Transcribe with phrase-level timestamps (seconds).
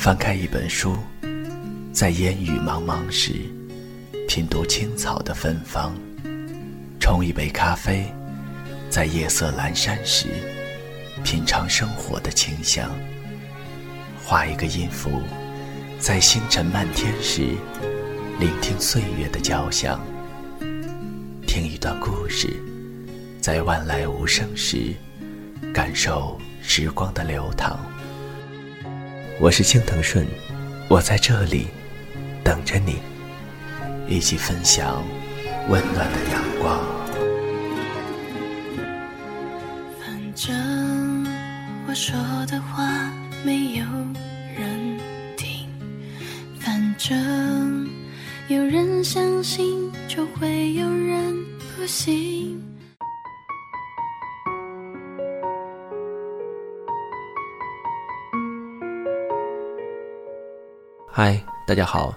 [0.00, 0.96] 翻开一本书，
[1.92, 3.34] 在烟雨茫茫时，
[4.26, 5.92] 品读青草的芬芳；
[6.98, 8.10] 冲一杯咖啡，
[8.88, 10.28] 在夜色阑珊时，
[11.22, 12.88] 品尝生活的清香；
[14.24, 15.20] 画一个音符，
[15.98, 17.54] 在星辰漫天时，
[18.38, 20.00] 聆听岁月的交响；
[21.46, 22.48] 听一段故事，
[23.38, 24.94] 在万籁无声时，
[25.74, 26.40] 感受。
[26.62, 27.80] 时光的流淌，
[29.42, 30.26] 我是青藤顺，
[30.86, 31.66] 我在这里
[32.44, 32.98] 等着你，
[34.06, 35.02] 一起分享
[35.70, 36.78] 温暖的阳光。
[39.98, 41.26] 反正
[41.88, 42.14] 我说
[42.48, 43.10] 的话
[43.42, 43.84] 没有
[44.58, 44.98] 人
[45.38, 45.66] 听，
[46.58, 47.88] 反正
[48.48, 51.34] 有人相信，就会有人
[51.74, 52.49] 不信。
[61.22, 62.14] 嗨，大家好，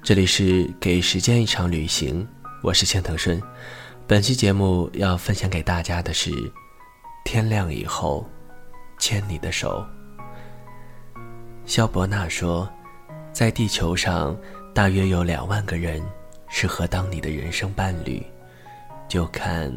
[0.00, 2.24] 这里是给时间一场旅行，
[2.62, 3.42] 我是千藤顺。
[4.06, 6.30] 本期节目要分享给大家的是：
[7.24, 8.24] 天亮以后，
[8.96, 9.84] 牵你的手。
[11.66, 12.72] 肖伯纳说，
[13.32, 14.38] 在地球上
[14.72, 16.00] 大约有两万个人
[16.46, 18.24] 适合当你的人生伴侣，
[19.08, 19.68] 就看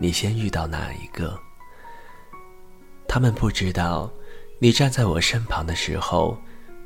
[0.00, 1.38] 你先遇到哪一个。
[3.06, 4.10] 他们不知道，
[4.58, 6.36] 你站在我身旁的时候，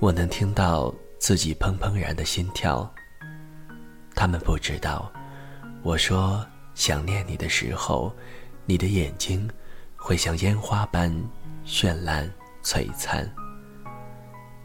[0.00, 0.94] 我能听到。
[1.26, 2.86] 自己砰砰然的心跳。
[4.14, 5.10] 他们不知道，
[5.82, 8.14] 我说想念你的时候，
[8.66, 9.48] 你的眼睛
[9.96, 11.10] 会像烟花般
[11.64, 12.30] 绚烂
[12.62, 13.26] 璀璨。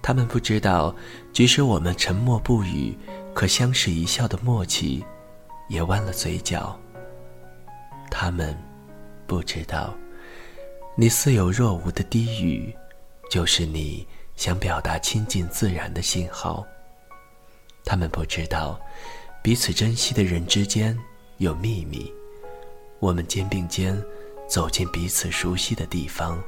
[0.01, 0.93] 他们不知道，
[1.31, 2.93] 即使我们沉默不语，
[3.33, 5.01] 可相视一笑的默契，
[5.69, 6.77] 也弯了嘴角。
[8.11, 8.53] 他们
[9.25, 9.95] 不知道，
[10.97, 12.75] 你似有若无的低语，
[13.31, 14.05] 就是你。
[14.39, 16.65] 想表达亲近自然的信号。
[17.83, 18.79] 他们不知道，
[19.43, 20.97] 彼此珍惜的人之间
[21.39, 22.09] 有秘密。
[22.99, 24.01] 我们肩并肩，
[24.47, 26.41] 走进彼此熟悉的地方，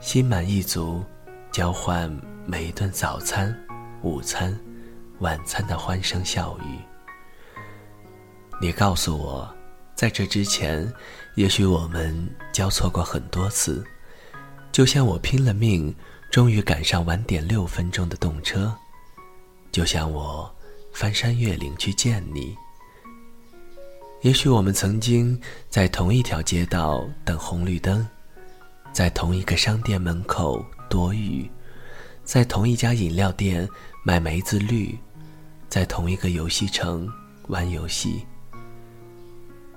[0.00, 1.02] 心满意足，
[1.50, 2.08] 交换
[2.46, 3.52] 每一顿早餐、
[4.02, 4.56] 午餐、
[5.18, 6.78] 晚餐的欢声笑语。
[8.60, 9.52] 你告诉我，
[9.96, 10.88] 在这之前，
[11.34, 12.16] 也许我们
[12.52, 13.84] 交错过很多次，
[14.70, 15.92] 就像我拼了命。
[16.34, 18.74] 终于赶上晚点六分钟的动车，
[19.70, 20.52] 就像我
[20.92, 22.56] 翻山越岭去见你。
[24.22, 28.04] 也许我们曾经在同一条街道等红绿灯，
[28.92, 31.48] 在同一个商店门口躲雨，
[32.24, 33.68] 在同一家饮料店
[34.02, 34.98] 买梅子绿，
[35.68, 37.08] 在同一个游戏城
[37.46, 38.26] 玩游戏。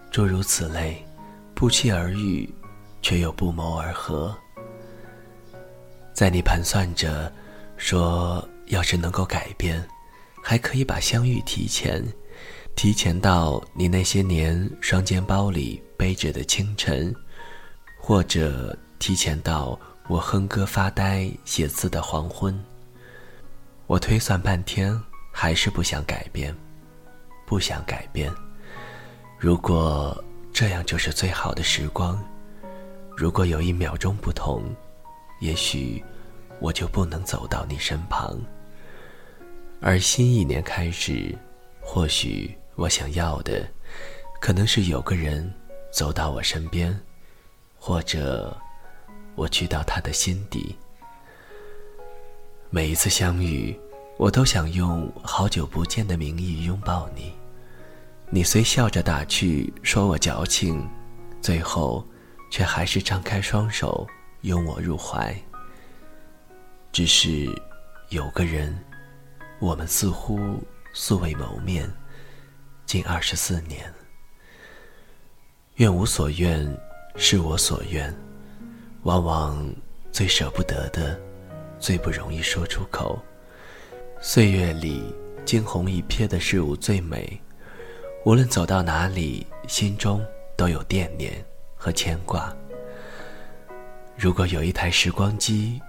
[0.10, 1.06] 诸如此类，
[1.54, 2.52] 不期而遇，
[3.04, 4.36] 却又不谋而合。
[6.18, 7.32] 在你盘算着，
[7.78, 9.88] 说要是能够改变，
[10.42, 12.04] 还可以把相遇提前，
[12.76, 17.16] 提前到你那些年双肩包里背着的清晨，
[18.00, 22.60] 或者提前到我哼歌发呆写字的黄昏。
[23.86, 25.00] 我推算半天，
[25.32, 26.52] 还是不想改变，
[27.46, 28.34] 不想改变。
[29.38, 30.20] 如果
[30.52, 32.20] 这样就是最好的时光，
[33.16, 34.64] 如果有一秒钟不同。
[35.40, 36.04] 也许
[36.60, 38.40] 我就不能走到你身旁，
[39.80, 41.38] 而新一年开始，
[41.80, 43.68] 或许我想要的，
[44.42, 45.54] 可能是有个人
[45.92, 47.00] 走到我身边，
[47.78, 48.56] 或者
[49.36, 50.76] 我去到他的心底。
[52.70, 53.80] 每一次相遇，
[54.18, 57.32] 我都想用好久不见的名义拥抱你，
[58.32, 60.90] 你虽笑着打趣说我矫情，
[61.40, 62.04] 最后
[62.50, 64.08] 却还是张开双手。
[64.48, 65.36] 拥我入怀，
[66.94, 67.46] 只是
[68.10, 68.74] 有个人，
[69.60, 70.64] 我们似乎
[70.94, 71.92] 素未谋面，
[72.86, 73.94] 近二十四年。
[75.76, 76.66] 愿无所愿，
[77.18, 78.14] 是我所愿。
[79.04, 79.70] 往往
[80.14, 81.20] 最舍不得的，
[81.78, 83.22] 最不容易说出口。
[84.22, 85.14] 岁月里
[85.46, 87.38] 惊鸿一瞥的事物最美，
[88.24, 91.46] 无论走到哪里，心中都有惦念
[91.76, 92.56] 和牵挂。
[94.20, 95.80] 如果有一台时光机，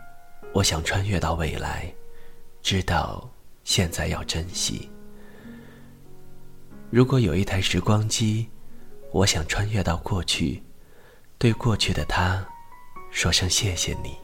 [0.52, 1.90] 我想穿越到未来，
[2.60, 3.26] 知道
[3.64, 4.90] 现在要珍惜。
[6.90, 8.46] 如果有一台时光机，
[9.12, 10.62] 我想穿越到过去，
[11.38, 12.46] 对过去的他
[13.10, 14.14] 说声谢谢你。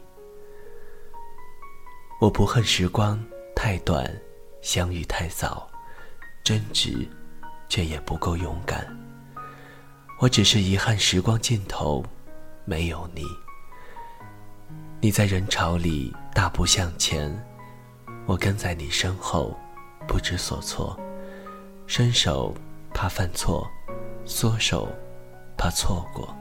[2.21, 3.19] 我不恨时光
[3.57, 4.15] 太短，
[4.61, 5.67] 相遇太早，
[6.45, 7.09] 真挚，
[7.71, 8.87] 却也不够勇敢。
[10.19, 12.05] 我只是遗憾时光尽头，
[12.67, 13.25] 没有你。
[15.05, 17.31] 你在人潮里大步向前，
[18.25, 19.55] 我跟在你身后，
[20.09, 20.99] 不知所措，
[21.87, 22.55] 伸手
[22.95, 23.71] 怕犯错，
[24.25, 24.89] 缩手
[25.59, 26.35] 怕错过。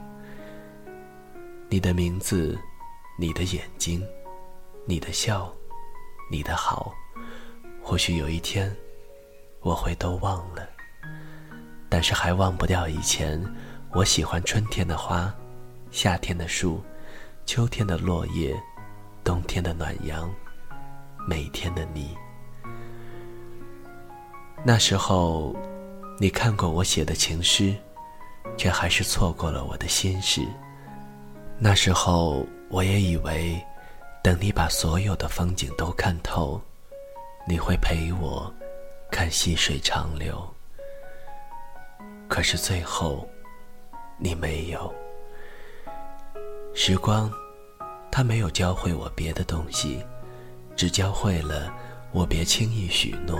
[1.68, 2.58] 你的名字，
[3.18, 4.02] 你的眼睛，
[4.86, 5.54] 你的笑，
[6.30, 6.94] 你的好，
[7.82, 8.74] 或许有一天
[9.60, 10.66] 我会都忘了，
[11.90, 13.38] 但是还忘不掉以前
[13.92, 15.30] 我喜欢春天的花，
[15.90, 16.82] 夏天的树，
[17.46, 18.54] 秋天的落叶，
[19.22, 20.32] 冬天的暖阳。
[21.26, 22.14] 每天的你，
[24.62, 25.56] 那时候，
[26.20, 27.74] 你看过我写的情诗，
[28.58, 30.46] 却还是错过了我的心事。
[31.58, 33.58] 那时候，我也以为，
[34.22, 36.60] 等你把所有的风景都看透，
[37.48, 38.52] 你会陪我
[39.10, 40.46] 看细水长流。
[42.28, 43.26] 可是最后，
[44.18, 44.92] 你没有。
[46.76, 47.32] 时光，
[48.10, 50.04] 它没有教会我别的东西。
[50.76, 51.72] 只教会了
[52.10, 53.38] 我别轻易许诺。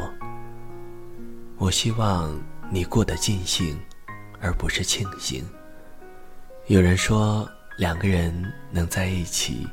[1.59, 2.41] 我希望
[2.71, 3.77] 你过得尽兴，
[4.41, 5.45] 而不是庆幸。
[6.69, 7.47] 有人说，
[7.77, 8.33] 两个人
[8.71, 9.67] 能在一起，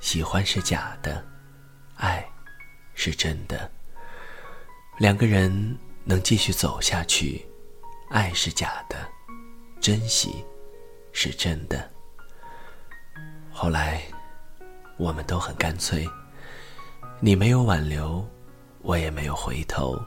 [0.00, 1.24] 喜欢是假的，
[1.94, 2.28] 爱
[2.92, 3.70] 是真的。
[4.98, 7.46] 两个人能继续走下去，
[8.10, 8.96] 爱是假的，
[9.80, 10.44] 珍惜
[11.12, 11.88] 是真的。
[13.58, 14.02] 后来，
[14.98, 16.06] 我们都很干脆。
[17.20, 18.22] 你没有挽留，
[18.82, 19.98] 我也没有回头，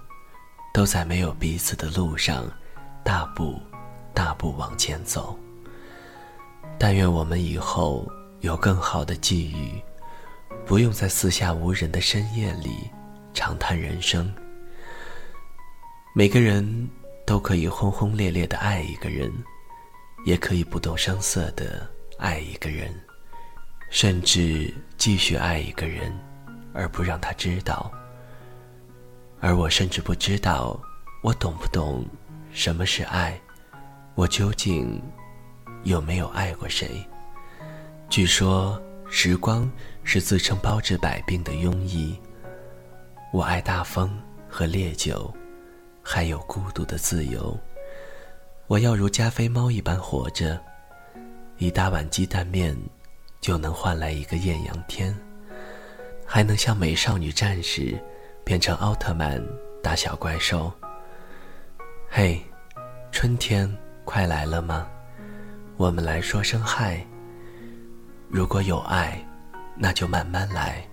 [0.72, 2.46] 都在没有彼此的路上，
[3.04, 3.60] 大步
[4.13, 5.36] 大步往前走。
[6.78, 8.07] 但愿我们以后
[8.42, 9.81] 有更好的际遇，
[10.68, 12.88] 不用在四下无人的深夜里
[13.34, 14.31] 长叹人生。
[16.13, 16.88] 每个人
[17.25, 19.34] 都可以轰轰烈烈的爱一个人，
[20.24, 22.94] 也可以不动声色的爱一个人，
[23.89, 26.12] 甚至继续爱一个人。
[26.71, 27.91] 而不让他知道，
[29.41, 30.80] 而我甚至不知道，
[31.24, 32.06] 我懂不懂
[32.51, 33.38] 什么是爱，
[34.13, 35.01] 我究竟
[35.83, 37.03] 有没有爱过谁？
[38.07, 39.69] 据说时光
[40.03, 42.18] 是自称包治百病的庸医。
[43.33, 45.33] 我爱大风和烈酒，
[46.03, 47.59] 还有孤独的自由。
[48.68, 50.62] 我要如加菲猫一般活着，
[51.57, 52.77] 一大碗鸡蛋面
[53.41, 55.15] 就能换来一个艳阳天。
[56.25, 57.97] 还能像美少女战士，
[58.44, 59.44] 变成奥特曼
[59.81, 60.71] 打小怪兽。
[62.07, 62.39] 嘿，
[63.12, 63.68] 春天
[64.06, 64.88] 快来了吗？
[65.77, 67.03] 我们来说声嗨。
[68.27, 69.19] 如果有爱，
[69.75, 70.88] 那就慢慢来，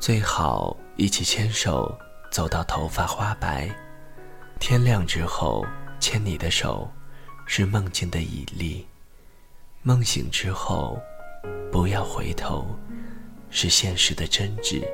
[0.00, 1.94] 最好一起牵手
[2.30, 3.68] 走到头发花白。
[4.58, 5.66] 天亮之后
[6.00, 6.90] 牵你的手，
[7.44, 8.86] 是梦境的绮丽；
[9.82, 10.98] 梦醒之后，
[11.74, 12.64] 不要回头。
[13.50, 14.84] 是现实的真挚。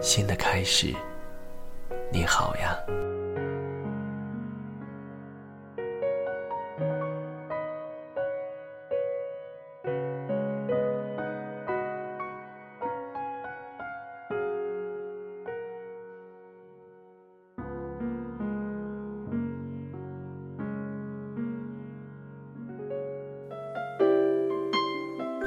[0.00, 0.94] 新的开始，
[2.10, 2.74] 你好呀。